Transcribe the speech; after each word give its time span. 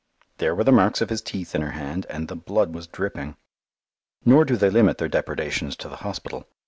There 0.39 0.55
were 0.55 0.63
the 0.63 0.71
marks 0.71 0.99
of 1.01 1.11
his 1.11 1.21
teeth 1.21 1.53
in 1.53 1.61
her 1.61 1.73
hand, 1.73 2.07
and 2.09 2.27
the 2.27 2.35
blood 2.35 2.73
was 2.73 2.87
dripping. 2.87 3.37
Nor 4.25 4.45
do 4.45 4.55
they 4.57 4.71
limit 4.71 4.97
their 4.97 5.07
depredations 5.07 5.75
to 5.75 5.87
the 5.89 5.97
hospital. 5.97 6.47